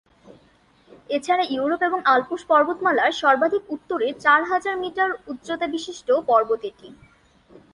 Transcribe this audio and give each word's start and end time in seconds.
এছাড়া 1.09 1.43
ইউরোপ 1.49 1.81
এবং 1.83 1.99
আল্পস 2.13 2.41
পর্বতমালার 2.49 3.11
সর্বাধিক 3.21 3.63
উত্তরের 3.75 4.13
চার 4.19 4.41
হাজার 4.51 4.75
মিটার 4.83 5.11
উচ্চতাবিশিষ্ট 5.31 6.07
পর্বত 6.29 6.61
এটি। 6.63 6.89